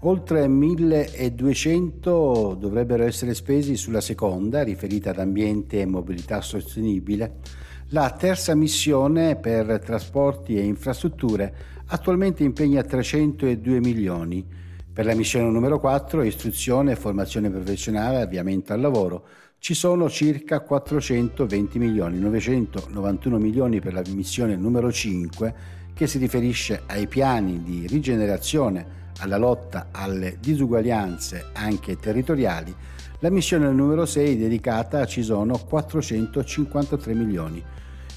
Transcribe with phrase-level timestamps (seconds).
[0.00, 7.36] Oltre 1200 dovrebbero essere spesi sulla seconda, riferita ad ambiente e mobilità sostenibile.
[7.88, 11.54] La terza missione per trasporti e infrastrutture
[11.86, 14.46] attualmente impegna 302 milioni.
[14.92, 19.26] Per la missione numero 4, istruzione, formazione professionale, avviamento al lavoro,
[19.58, 25.54] ci sono circa 420 milioni, 991 milioni per la missione numero 5
[25.94, 32.74] che si riferisce ai piani di rigenerazione, alla lotta alle disuguaglianze anche territoriali.
[33.20, 37.62] La missione numero 6 dedicata ci sono 453 milioni.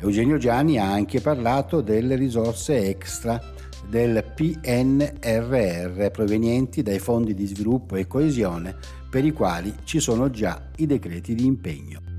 [0.00, 3.40] Eugenio Gianni ha anche parlato delle risorse extra
[3.88, 8.74] del PNRR provenienti dai fondi di sviluppo e coesione
[9.10, 12.13] per i quali ci sono già i decreti di impegno.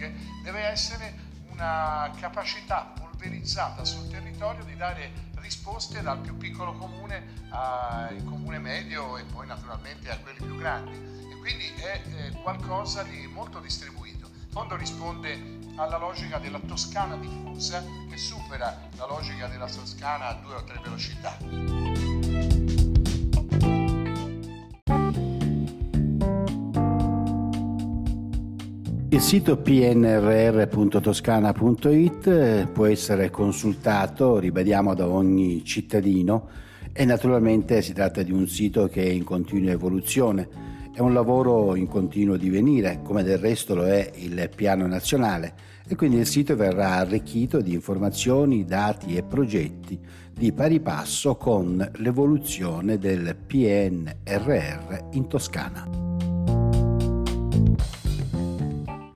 [0.00, 0.12] Pubbliche
[0.42, 8.22] deve essere una capacità polverizzata sul territorio di dare risposte dal più piccolo comune al
[8.24, 10.96] comune medio e poi naturalmente a quelli più grandi
[11.30, 14.28] e quindi è eh, qualcosa di molto distribuito.
[14.28, 20.34] Il fondo risponde alla logica della Toscana diffusa che supera la logica della Toscana a
[20.34, 22.89] due o tre velocità.
[29.12, 36.46] Il sito pnrr.toscana.it eh, può essere consultato, ribadiamo, da ogni cittadino
[36.92, 40.48] e naturalmente si tratta di un sito che è in continua evoluzione.
[40.94, 45.54] È un lavoro in continuo divenire, come del resto lo è il piano nazionale
[45.88, 49.98] e quindi il sito verrà arricchito di informazioni, dati e progetti
[50.32, 56.09] di pari passo con l'evoluzione del PNRR in Toscana.